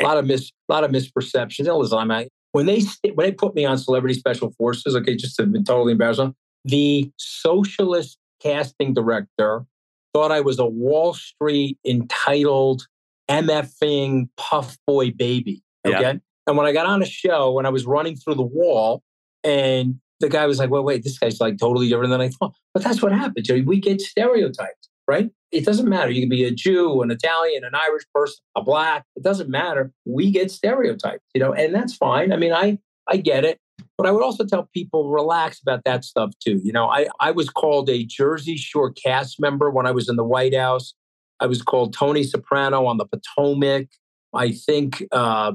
[0.00, 2.82] a lot of mis a lot of misperceptions listen i'm when they
[3.14, 7.10] when they put me on celebrity special forces okay just to be totally embarrassing the
[7.16, 9.64] socialist casting director
[10.12, 12.86] thought I was a Wall Street entitled
[13.30, 15.62] MFing puff boy baby.
[15.86, 16.00] Okay.
[16.00, 16.14] Yeah.
[16.46, 19.02] And when I got on a show and I was running through the wall,
[19.44, 22.54] and the guy was like, "Well, wait, this guy's like totally different than I thought."
[22.74, 23.48] But that's what happens.
[23.64, 25.30] We get stereotyped, right?
[25.52, 26.10] It doesn't matter.
[26.10, 29.04] You can be a Jew, an Italian, an Irish person, a black.
[29.14, 29.92] It doesn't matter.
[30.06, 32.32] We get stereotyped, you know, and that's fine.
[32.32, 33.58] I mean, I I get it.
[33.98, 36.60] But I would also tell people relax about that stuff too.
[36.64, 40.16] You know, I, I was called a Jersey Shore cast member when I was in
[40.16, 40.94] the White House.
[41.40, 43.88] I was called Tony Soprano on the Potomac.
[44.32, 45.52] I think uh,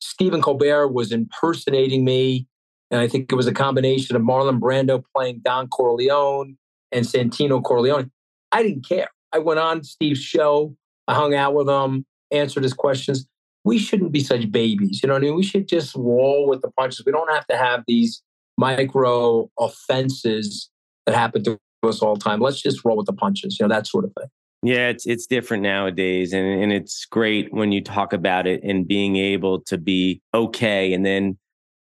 [0.00, 2.46] Stephen Colbert was impersonating me.
[2.90, 6.56] And I think it was a combination of Marlon Brando playing Don Corleone
[6.92, 8.10] and Santino Corleone.
[8.54, 9.08] I didn't care.
[9.32, 10.76] I went on Steve's show.
[11.08, 13.26] I hung out with him, answered his questions.
[13.64, 15.00] We shouldn't be such babies.
[15.02, 15.36] You know what I mean?
[15.36, 17.04] We should just roll with the punches.
[17.04, 18.22] We don't have to have these
[18.56, 20.70] micro offenses
[21.04, 22.40] that happen to us all the time.
[22.40, 24.28] Let's just roll with the punches, you know, that sort of thing.
[24.62, 28.88] Yeah, it's it's different nowadays, and and it's great when you talk about it and
[28.88, 30.94] being able to be okay.
[30.94, 31.36] And then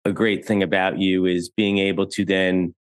[0.05, 2.75] a great thing about you is being able to then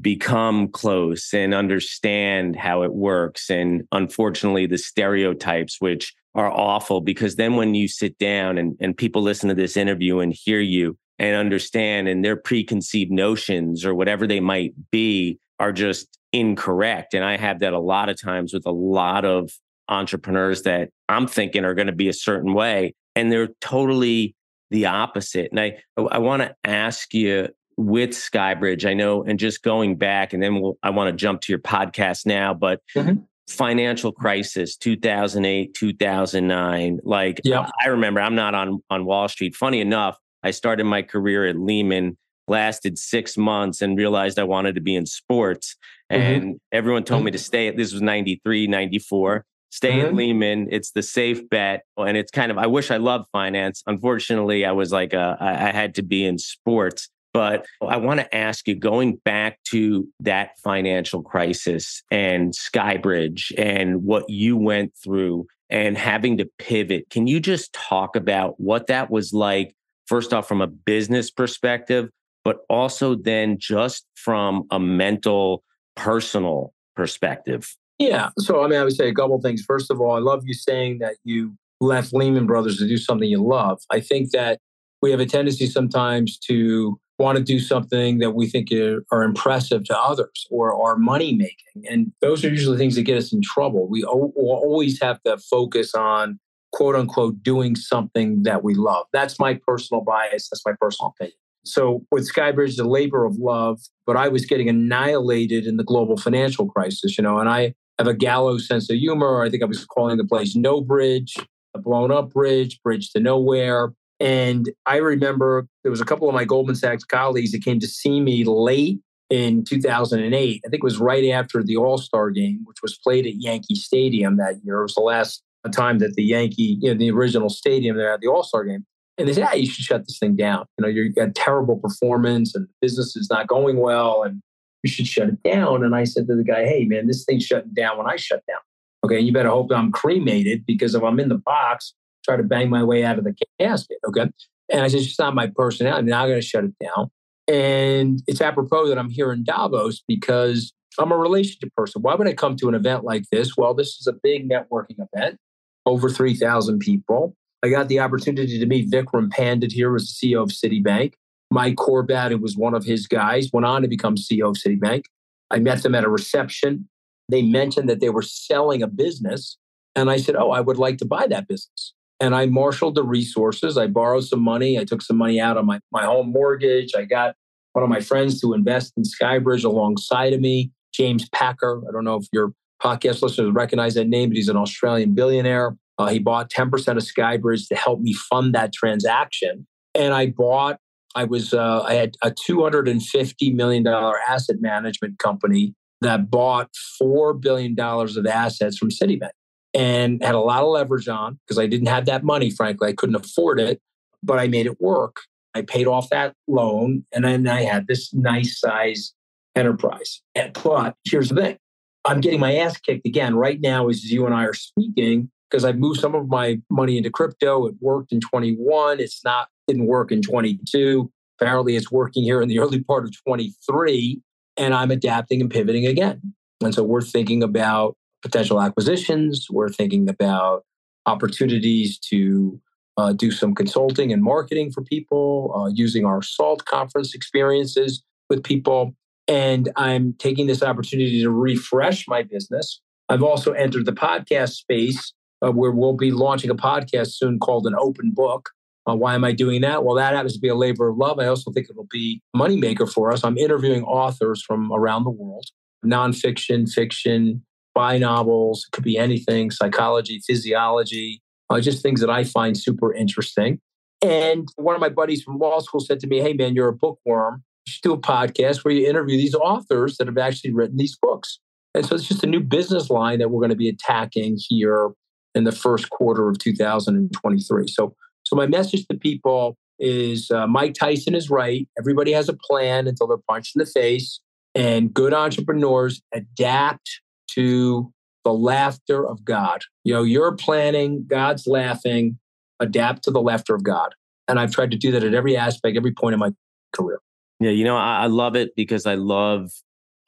[0.00, 3.50] become close and understand how it works.
[3.50, 8.96] And unfortunately, the stereotypes, which are awful, because then when you sit down and, and
[8.96, 13.94] people listen to this interview and hear you and understand, and their preconceived notions or
[13.94, 17.14] whatever they might be are just incorrect.
[17.14, 19.50] And I have that a lot of times with a lot of
[19.88, 24.34] entrepreneurs that I'm thinking are going to be a certain way, and they're totally
[24.70, 25.50] the opposite.
[25.52, 30.32] And I I want to ask you with Skybridge, I know, and just going back,
[30.32, 33.22] and then we'll, I want to jump to your podcast now, but mm-hmm.
[33.48, 37.00] financial crisis, 2008, 2009.
[37.04, 37.40] Like.
[37.84, 39.54] I remember I'm not on, on Wall Street.
[39.54, 42.16] Funny enough, I started my career at Lehman
[42.48, 45.76] lasted six months and realized I wanted to be in sports.
[46.10, 46.22] Mm-hmm.
[46.22, 46.56] And mm-hmm.
[46.72, 47.68] everyone told me to stay.
[47.68, 49.44] at This was 93, 94.
[49.70, 50.06] Stay mm-hmm.
[50.06, 50.68] at Lehman.
[50.70, 51.82] It's the safe bet.
[51.96, 53.82] And it's kind of, I wish I loved finance.
[53.86, 57.08] Unfortunately, I was like, I, I had to be in sports.
[57.36, 64.04] But I want to ask you, going back to that financial crisis and Skybridge and
[64.04, 69.10] what you went through and having to pivot, can you just talk about what that
[69.10, 69.74] was like,
[70.06, 72.08] first off, from a business perspective,
[72.42, 75.62] but also then just from a mental,
[75.94, 77.76] personal perspective?
[77.98, 78.30] Yeah.
[78.38, 79.60] So, I mean, I would say a couple things.
[79.60, 83.28] First of all, I love you saying that you left Lehman Brothers to do something
[83.28, 83.82] you love.
[83.90, 84.58] I think that
[85.02, 88.68] we have a tendency sometimes to want to do something that we think
[89.10, 91.90] are impressive to others or are money making.
[91.90, 93.88] And those are usually things that get us in trouble.
[93.88, 96.38] We always have to focus on
[96.72, 99.06] quote unquote doing something that we love.
[99.12, 100.48] That's my personal bias.
[100.50, 101.36] That's my personal opinion.
[101.64, 106.16] So with Skybridge, the labor of love, but I was getting annihilated in the global
[106.16, 109.42] financial crisis, you know, and I have a gallows sense of humor.
[109.42, 111.34] I think I was calling the place No Bridge,
[111.74, 113.92] a blown up bridge, bridge to nowhere.
[114.18, 117.86] And I remember there was a couple of my Goldman Sachs colleagues that came to
[117.86, 118.98] see me late
[119.28, 120.62] in 2008.
[120.64, 123.74] I think it was right after the All Star game, which was played at Yankee
[123.74, 124.80] Stadium that year.
[124.80, 128.20] It was the last time that the Yankee, you know, the original stadium there at
[128.20, 128.86] the All Star game.
[129.18, 130.66] And they said, "Yeah, you should shut this thing down.
[130.78, 134.42] You know, you got terrible performance, and business is not going well, and
[134.82, 137.44] you should shut it down." And I said to the guy, "Hey, man, this thing's
[137.44, 138.60] shutting down when I shut down.
[139.04, 141.94] Okay, you better hope I'm cremated because if I'm in the box,
[142.26, 143.98] try to bang my way out of the casket.
[144.06, 144.26] Okay,
[144.70, 145.98] and I said, it's just not my personality.
[145.98, 147.10] I'm not going to shut it down.
[147.48, 152.02] And it's apropos that I'm here in Davos because I'm a relationship person.
[152.02, 153.56] Why would I come to an event like this?
[153.56, 155.38] Well, this is a big networking event,
[155.84, 157.36] over 3,000 people.
[157.62, 161.14] I got the opportunity to meet Vikram Pandit here as the CEO of Citibank.
[161.50, 165.04] Mike Corbat, who was one of his guys, went on to become CEO of Citibank.
[165.50, 166.88] I met them at a reception.
[167.28, 169.56] They mentioned that they were selling a business.
[169.94, 171.94] And I said, Oh, I would like to buy that business.
[172.18, 173.76] And I marshaled the resources.
[173.76, 174.78] I borrowed some money.
[174.78, 176.94] I took some money out of my, my home mortgage.
[176.96, 177.34] I got
[177.72, 181.82] one of my friends to invest in Skybridge alongside of me, James Packer.
[181.86, 182.52] I don't know if your
[182.82, 185.76] podcast listeners recognize that name, but he's an Australian billionaire.
[185.98, 189.66] Uh, he bought 10% of Skybridge to help me fund that transaction.
[189.94, 190.78] And I bought,
[191.14, 197.78] I was, uh, I had a $250 million asset management company that bought $4 billion
[197.78, 199.30] of assets from Citibank
[199.76, 202.88] and had a lot of leverage on because I didn't have that money, frankly.
[202.88, 203.80] I couldn't afford it,
[204.22, 205.16] but I made it work.
[205.54, 209.12] I paid off that loan and then I had this nice size
[209.54, 210.22] enterprise.
[210.64, 211.58] But here's the thing
[212.06, 215.64] I'm getting my ass kicked again right now as you and I are speaking because
[215.64, 217.66] I've moved some of my money into crypto.
[217.66, 218.98] It worked in 21.
[218.98, 221.10] It's not, didn't work in 22.
[221.38, 224.22] Apparently, it's working here in the early part of 23.
[224.56, 226.34] And I'm adapting and pivoting again.
[226.62, 229.46] And so we're thinking about potential acquisitions.
[229.50, 230.64] We're thinking about
[231.06, 232.60] opportunities to
[232.96, 238.42] uh, do some consulting and marketing for people uh, using our SALT conference experiences with
[238.42, 238.94] people.
[239.28, 242.80] And I'm taking this opportunity to refresh my business.
[243.08, 245.12] I've also entered the podcast space
[245.44, 248.50] uh, where we'll be launching a podcast soon called An Open Book.
[248.88, 249.84] Uh, why am I doing that?
[249.84, 251.18] Well, that happens to be a labor of love.
[251.18, 253.24] I also think it'll be a moneymaker for us.
[253.24, 255.46] I'm interviewing authors from around the world,
[255.84, 257.44] nonfiction, fiction,
[257.76, 262.94] spy novels, it could be anything, psychology, physiology, uh, just things that I find super
[262.94, 263.60] interesting.
[264.02, 266.74] And one of my buddies from law school said to me, Hey, man, you're a
[266.74, 267.42] bookworm.
[267.66, 270.96] You should do a podcast where you interview these authors that have actually written these
[271.00, 271.38] books.
[271.74, 274.90] And so it's just a new business line that we're going to be attacking here
[275.34, 277.68] in the first quarter of 2023.
[277.68, 281.68] So, so my message to people is uh, Mike Tyson is right.
[281.78, 284.20] Everybody has a plan until they're punched in the face.
[284.54, 287.00] And good entrepreneurs adapt
[287.34, 287.92] to
[288.24, 289.62] the laughter of God.
[289.84, 292.18] You know, you're planning, God's laughing,
[292.60, 293.94] adapt to the laughter of God.
[294.28, 296.32] And I've tried to do that at every aspect, every point in my
[296.72, 297.00] career.
[297.38, 299.50] Yeah, you know, I, I love it because I love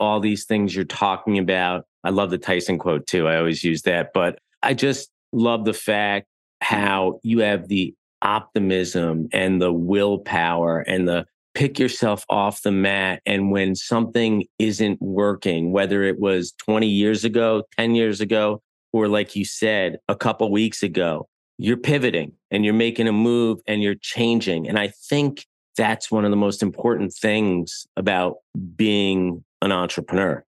[0.00, 1.84] all these things you're talking about.
[2.04, 3.28] I love the Tyson quote too.
[3.28, 4.12] I always use that.
[4.14, 6.26] But I just love the fact
[6.60, 11.26] how you have the optimism and the willpower and the
[11.58, 13.20] pick yourself off the mat.
[13.26, 19.08] And when something isn't working, whether it was 20 years ago, 10 years ago, or
[19.08, 21.26] like you said, a couple weeks ago,
[21.58, 24.68] you're pivoting and you're making a move and you're changing.
[24.68, 28.36] And I think that's one of the most important things about
[28.76, 30.44] being an entrepreneur.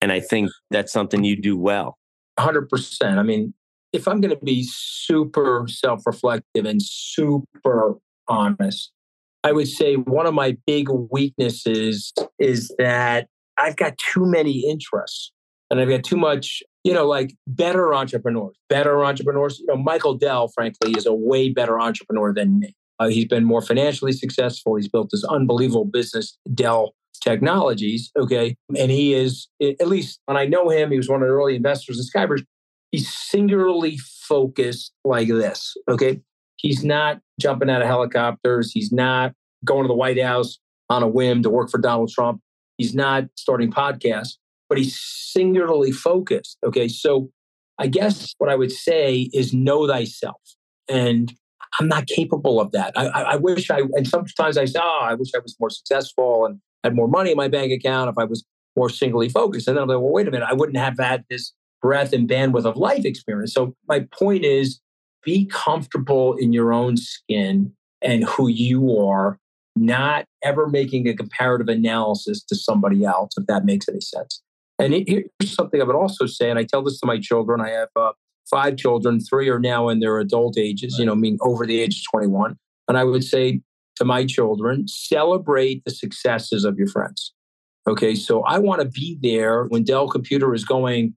[0.00, 1.96] And I think that's something you do well.
[2.40, 3.18] 100%.
[3.18, 3.54] I mean,
[3.92, 8.90] if I'm going to be super self reflective and super honest,
[9.42, 15.32] I would say one of my big weaknesses is that I've got too many interests
[15.70, 19.58] and I've got too much, you know, like better entrepreneurs, better entrepreneurs.
[19.60, 22.74] You know, Michael Dell, frankly, is a way better entrepreneur than me.
[22.98, 24.76] Uh, he's been more financially successful.
[24.76, 28.10] He's built this unbelievable business, Dell Technologies.
[28.18, 28.56] Okay.
[28.76, 31.56] And he is, at least when I know him, he was one of the early
[31.56, 32.44] investors in Skybridge.
[32.92, 35.74] He's singularly focused like this.
[35.88, 36.20] Okay.
[36.60, 38.70] He's not jumping out of helicopters.
[38.72, 39.32] He's not
[39.64, 42.40] going to the White House on a whim to work for Donald Trump.
[42.76, 44.36] He's not starting podcasts,
[44.68, 46.58] but he's singularly focused.
[46.64, 46.88] Okay.
[46.88, 47.30] So
[47.78, 50.40] I guess what I would say is know thyself.
[50.88, 51.32] And
[51.78, 52.92] I'm not capable of that.
[52.96, 56.44] I, I, wish I, and sometimes I say, oh, I wish I was more successful
[56.44, 58.44] and had more money in my bank account if I was
[58.76, 59.68] more singly focused.
[59.68, 62.28] And then I'm like, well, wait a minute, I wouldn't have had this breadth and
[62.28, 63.54] bandwidth of life experience.
[63.54, 64.80] So my point is
[65.24, 69.38] be comfortable in your own skin and who you are,
[69.76, 74.42] not ever making a comparative analysis to somebody else, if that makes any sense.
[74.78, 77.60] And here's something I would also say, and I tell this to my children.
[77.60, 78.12] I have uh,
[78.48, 81.00] five children, three are now in their adult ages, right.
[81.00, 82.56] you know, I mean, over the age of 21.
[82.88, 83.60] And I would say
[83.96, 87.32] to my children, celebrate the successes of your friends.
[87.86, 91.14] Okay, so I want to be there when Dell Computer is going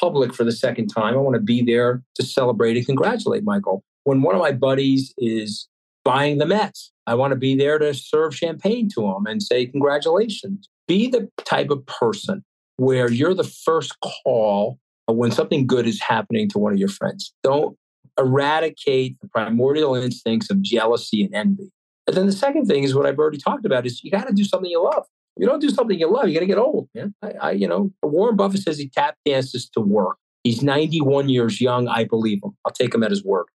[0.00, 1.14] public for the second time.
[1.14, 3.82] I want to be there to celebrate and congratulate Michael.
[4.04, 5.68] When one of my buddies is
[6.04, 9.66] buying the Mets, I want to be there to serve champagne to him and say
[9.66, 10.68] congratulations.
[10.86, 12.44] Be the type of person
[12.76, 17.32] where you're the first call when something good is happening to one of your friends.
[17.42, 17.76] Don't
[18.18, 21.70] eradicate the primordial instincts of jealousy and envy.
[22.06, 24.34] And then the second thing is what I've already talked about is you got to
[24.34, 25.04] do something you love.
[25.36, 26.88] You don't do something you love, you're going to get old.
[26.94, 27.14] Man.
[27.22, 30.16] I, I, you know, Warren Buffett says he tap dances to work.
[30.44, 31.88] He's 91 years young.
[31.88, 32.56] I believe him.
[32.64, 33.46] I'll take him at his word.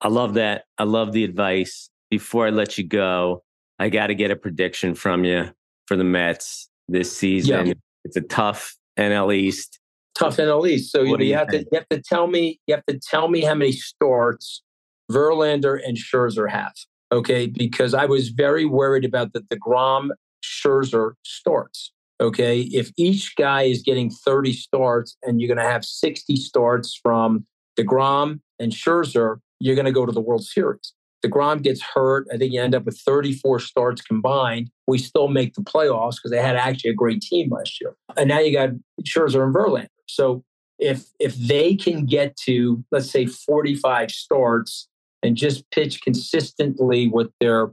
[0.00, 0.64] I love that.
[0.78, 1.90] I love the advice.
[2.10, 3.42] Before I let you go,
[3.78, 5.50] I got to get a prediction from you
[5.86, 7.66] for the Mets this season.
[7.66, 7.72] Yeah.
[8.04, 9.80] It's a tough NL East
[10.18, 10.90] tough NL East.
[10.90, 13.28] So you, you, you have to you have to tell me you have to tell
[13.28, 14.62] me how many starts
[15.10, 16.74] Verlander and Scherzer have.
[17.10, 20.10] Okay, because I was very worried about that the deGrom
[20.42, 21.92] Scherzer starts.
[22.20, 26.98] Okay, if each guy is getting 30 starts and you're going to have 60 starts
[27.00, 27.46] from
[27.78, 30.94] deGrom and Scherzer, you're going to go to the World Series.
[31.24, 32.26] DeGrom gets hurt.
[32.32, 34.70] I think you end up with 34 starts combined.
[34.86, 37.96] We still make the playoffs because they had actually a great team last year.
[38.16, 38.70] And now you got
[39.02, 39.88] Scherzer and Verlander.
[40.06, 40.44] So
[40.78, 44.88] if if they can get to let's say 45 starts
[45.22, 47.72] and just pitch consistently what their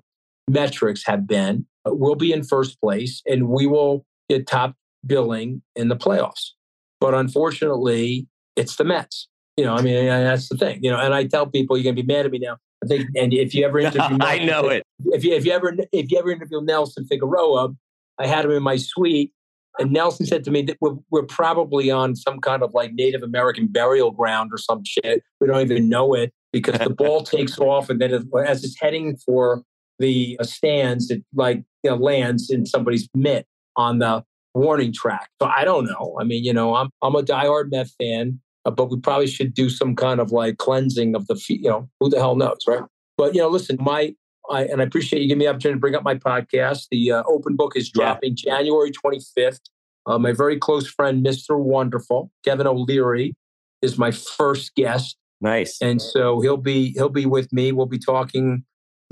[0.50, 5.62] metrics have been, Uh, we'll be in first place and we will get top billing
[5.76, 6.52] in the playoffs.
[7.00, 9.28] But unfortunately, it's the Mets.
[9.58, 10.84] You know, I mean, that's the thing.
[10.84, 12.58] You know, and I tell people you're gonna be mad at me now.
[12.84, 14.84] I think, and if you ever interview, I know it.
[15.06, 17.70] If you if you ever if you ever interview Nelson Figueroa,
[18.20, 19.32] I had him in my suite,
[19.80, 23.24] and Nelson said to me that we're, we're probably on some kind of like Native
[23.24, 25.24] American burial ground or some shit.
[25.40, 29.18] We don't even know it because the ball takes off and then as it's heading
[29.18, 29.64] for
[30.00, 34.24] the uh, stands, it like you know, lands in somebody's mitt on the
[34.54, 35.30] warning track.
[35.42, 36.18] So I don't know.
[36.20, 39.54] I mean, you know, I'm I'm a diehard Met fan, uh, but we probably should
[39.54, 41.62] do some kind of like cleansing of the, feet.
[41.62, 42.84] you know, who the hell knows, right?
[43.18, 44.16] But you know, listen, my
[44.50, 46.88] I, and I appreciate you giving me the opportunity to bring up my podcast.
[46.92, 48.58] The uh, open book is dropping yeah.
[48.58, 49.62] January 25th.
[50.06, 51.58] Uh, my very close friend, Mr.
[51.58, 53.34] Wonderful, Kevin O'Leary,
[53.82, 55.18] is my first guest.
[55.42, 55.82] Nice.
[55.82, 57.72] And so he'll be he'll be with me.
[57.72, 58.64] We'll be talking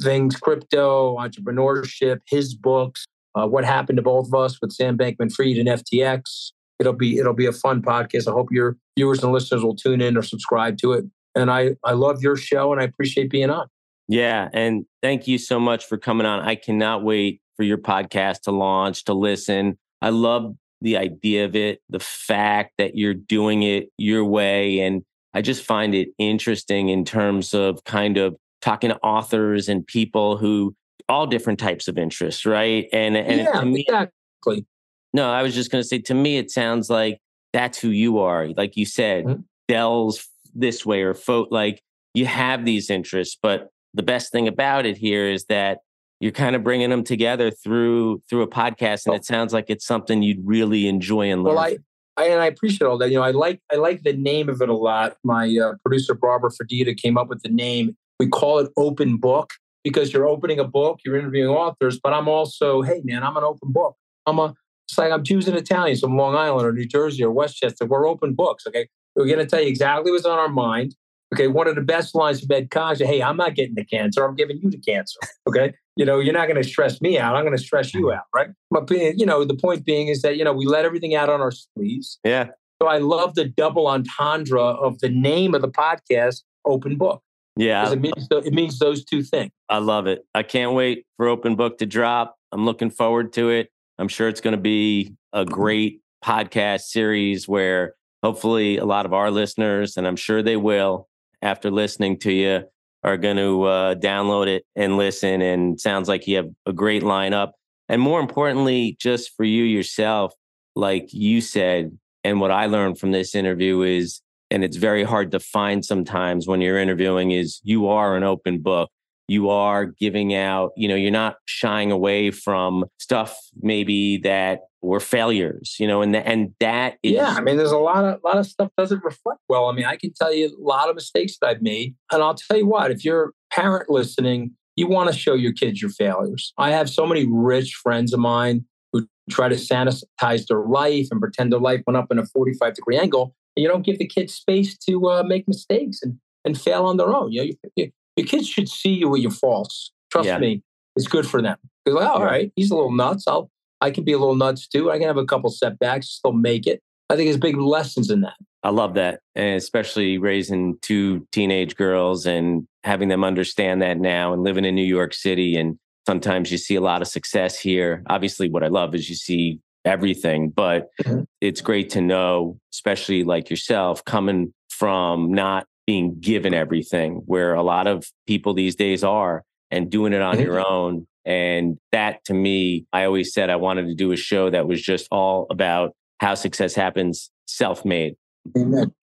[0.01, 5.57] things crypto, entrepreneurship, his books, uh, what happened to both of us with Sam Bankman-Fried
[5.57, 6.51] and FTX.
[6.79, 8.27] It'll be it'll be a fun podcast.
[8.27, 11.05] I hope your viewers and listeners will tune in or subscribe to it.
[11.35, 13.67] And I I love your show and I appreciate being on.
[14.07, 16.41] Yeah, and thank you so much for coming on.
[16.41, 19.77] I cannot wait for your podcast to launch, to listen.
[20.01, 25.03] I love the idea of it, the fact that you're doing it your way and
[25.33, 30.37] I just find it interesting in terms of kind of talking to authors and people
[30.37, 30.73] who
[31.09, 32.87] all different types of interests, right?
[32.93, 34.65] And and yeah, me, exactly.
[35.13, 37.19] No, I was just going to say to me, it sounds like
[37.51, 38.47] that's who you are.
[38.47, 39.41] Like you said, mm-hmm.
[39.67, 41.81] Dell's this way or Fote, like
[42.13, 45.79] you have these interests, but the best thing about it here is that
[46.19, 49.17] you're kind of bringing them together through through a podcast, and oh.
[49.17, 51.55] it sounds like it's something you'd really enjoy and learn.
[51.55, 51.77] Well, I,
[52.15, 53.09] I, and I appreciate all that.
[53.09, 55.17] You know, I like I like the name of it a lot.
[55.25, 57.97] My uh, producer Barbara Ferdita came up with the name.
[58.19, 59.51] We call it Open Book
[59.83, 63.43] because you're opening a book, you're interviewing authors, but I'm also, hey man, I'm an
[63.43, 63.95] open book.
[64.25, 64.53] I'm a
[64.87, 67.85] it's like I'm choosing Italians from Long Island or New Jersey or Westchester.
[67.85, 68.67] We're open books.
[68.67, 68.87] Okay.
[69.15, 70.95] We're going to tell you exactly what's on our mind.
[71.33, 71.47] Okay.
[71.47, 74.23] One of the best lines from Ed Kosha, hey, I'm not getting the cancer.
[74.23, 75.19] I'm giving you the cancer.
[75.47, 75.73] Okay.
[75.95, 77.35] You know, you're not going to stress me out.
[77.35, 78.23] I'm going to stress you out.
[78.33, 78.49] Right.
[78.71, 81.41] But, you know, the point being is that, you know, we let everything out on
[81.41, 82.19] our sleeves.
[82.23, 82.49] Yeah.
[82.81, 87.21] So I love the double entendre of the name of the podcast, Open Book.
[87.55, 87.91] Yeah.
[87.91, 89.51] It means, it means those two things.
[89.69, 90.25] I love it.
[90.33, 92.35] I can't wait for Open Book to drop.
[92.51, 93.69] I'm looking forward to it.
[93.99, 97.93] I'm sure it's going to be a great podcast series where
[98.23, 101.07] hopefully a lot of our listeners, and I'm sure they will,
[101.41, 102.63] after listening to you,
[103.03, 105.41] are going to uh, download it and listen.
[105.41, 107.51] And sounds like you have a great lineup.
[107.89, 110.33] And more importantly, just for you yourself,
[110.75, 114.21] like you said, and what I learned from this interview is
[114.53, 118.59] and it's very hard to find sometimes when you're interviewing is you are an open
[118.59, 118.89] book.
[119.27, 124.99] You are giving out you know you're not shying away from stuff maybe that were
[124.99, 128.19] failures you know and the, and that is yeah i mean there's a lot of
[128.21, 129.69] a lot of stuff doesn't reflect well.
[129.69, 132.35] I mean i can tell you a lot of mistakes that i've made and i'll
[132.35, 135.91] tell you what if you're a parent listening you want to show your kids your
[135.91, 136.53] failures.
[136.57, 141.19] I have so many rich friends of mine who try to sanitize their life and
[141.19, 144.33] pretend their life went up in a 45 degree angle you don't give the kids
[144.33, 147.31] space to uh, make mistakes and, and fail on their own.
[147.31, 149.91] You know, you, you, your kids should see you with your faults.
[150.11, 150.37] Trust yeah.
[150.37, 150.61] me,
[150.95, 151.57] it's good for them.
[151.85, 153.25] Like, oh, all right, he's a little nuts.
[153.27, 153.49] I'll
[153.81, 154.89] I can be a little nuts too.
[154.89, 156.81] I can have a couple setbacks, still make it.
[157.09, 158.35] I think there's big lessons in that.
[158.63, 164.31] I love that, and especially raising two teenage girls and having them understand that now,
[164.31, 165.57] and living in New York City.
[165.57, 165.77] And
[166.07, 168.03] sometimes you see a lot of success here.
[168.07, 170.49] Obviously, what I love is you see everything.
[170.49, 171.23] But mm-hmm.
[171.41, 177.63] it's great to know, especially like yourself, coming from not being given everything, where a
[177.63, 180.45] lot of people these days are, and doing it on mm-hmm.
[180.45, 181.07] your own.
[181.25, 184.81] And that to me, I always said I wanted to do a show that was
[184.81, 188.15] just all about how success happens self made.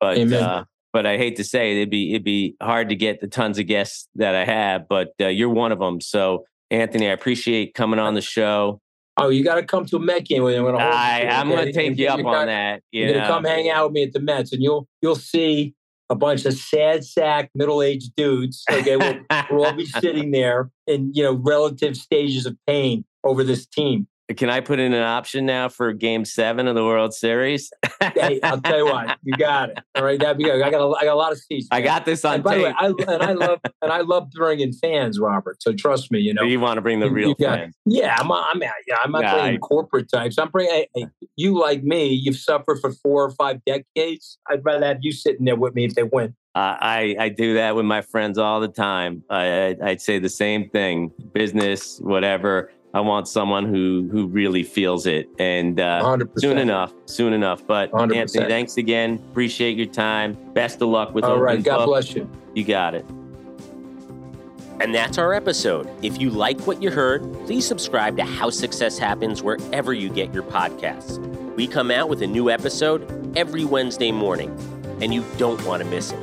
[0.00, 0.42] But, Amen.
[0.42, 3.28] Uh, but I hate to say it, it'd be it'd be hard to get the
[3.28, 6.00] tons of guests that I have, but uh, you're one of them.
[6.00, 8.80] So Anthony, I appreciate coming on the show.
[9.20, 10.66] Oh, you got to come to a Met game with him.
[10.66, 12.82] I, I'm going to take you up on that.
[12.92, 15.16] You are going to come hang out with me at the Mets, and you'll you'll
[15.16, 15.74] see
[16.10, 18.64] a bunch of sad sack middle aged dudes.
[18.70, 23.44] Okay, we'll, we'll all be sitting there in you know relative stages of pain over
[23.44, 24.06] this team.
[24.36, 27.70] Can I put in an option now for Game Seven of the World Series?
[28.00, 29.78] hey, I'll tell you what, you got it.
[29.96, 30.62] All right, that'd be good.
[30.62, 31.66] I got a, I got a lot of seats.
[31.70, 31.80] Man.
[31.80, 32.76] I got this on and by tape.
[32.80, 35.62] The way, I, and I love and I love bringing fans, Robert.
[35.62, 36.42] So trust me, you know.
[36.42, 37.74] You want to bring the real got, fans?
[37.86, 38.30] Yeah, I'm.
[38.30, 38.62] I'm.
[38.62, 40.38] Yeah, I'm not bringing I, corporate types.
[40.38, 40.84] I'm bringing.
[41.36, 42.12] You like me?
[42.12, 44.38] You've suffered for four or five decades.
[44.48, 46.36] I'd rather have you sitting there with me if they win.
[46.54, 49.24] Uh, I I do that with my friends all the time.
[49.30, 51.12] I, I I'd say the same thing.
[51.32, 57.32] Business, whatever I want someone who who really feels it, and uh, soon enough, soon
[57.32, 57.64] enough.
[57.64, 58.16] But 100%.
[58.16, 59.14] Anthony, thanks again.
[59.30, 60.36] Appreciate your time.
[60.54, 61.62] Best of luck with all Open right.
[61.62, 61.86] God Book.
[61.86, 62.28] bless you.
[62.54, 63.06] You got it.
[64.80, 65.88] And that's our episode.
[66.02, 70.32] If you like what you heard, please subscribe to How Success Happens wherever you get
[70.32, 71.18] your podcasts.
[71.54, 74.50] We come out with a new episode every Wednesday morning,
[75.02, 76.18] and you don't want to miss it.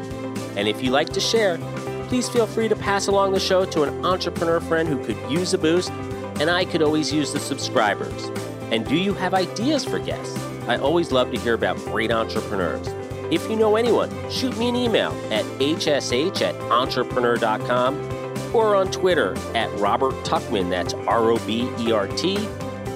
[0.57, 1.59] And if you like to share,
[2.07, 5.53] please feel free to pass along the show to an entrepreneur friend who could use
[5.53, 5.91] a boost
[6.39, 8.31] and I could always use the subscribers.
[8.71, 10.37] And do you have ideas for guests?
[10.67, 12.87] I always love to hear about great entrepreneurs.
[13.31, 18.53] If you know anyone, shoot me an email at hsh at entrepreneur.com.
[18.53, 22.47] or on Twitter at Robert Tuchman, that's R O B E R T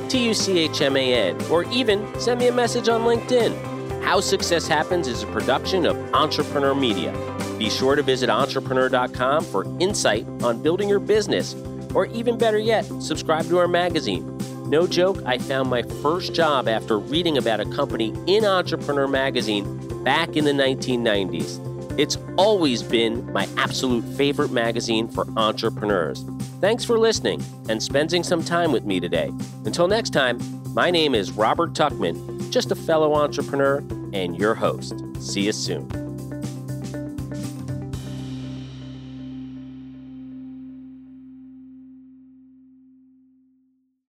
[0.08, 4.04] T U C H M A N, or even send me a message on LinkedIn.
[4.04, 7.14] How Success Happens is a production of Entrepreneur Media.
[7.60, 11.54] Be sure to visit entrepreneur.com for insight on building your business,
[11.94, 14.38] or even better yet, subscribe to our magazine.
[14.70, 20.04] No joke, I found my first job after reading about a company in Entrepreneur magazine
[20.04, 22.00] back in the 1990s.
[22.00, 26.24] It's always been my absolute favorite magazine for entrepreneurs.
[26.62, 29.32] Thanks for listening and spending some time with me today.
[29.66, 30.40] Until next time,
[30.74, 33.80] my name is Robert Tuchman, just a fellow entrepreneur
[34.14, 34.94] and your host.
[35.20, 36.01] See you soon.